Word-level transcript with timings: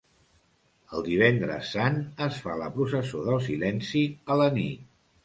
El 0.99 1.03
Divendres 1.09 1.69
Sant 1.77 1.99
es 2.29 2.39
fa 2.45 2.55
la 2.61 2.71
Processó 2.79 3.21
del 3.29 3.39
Silenci 3.49 4.03
a 4.25 4.39
la 4.43 4.49
nit. 4.57 4.91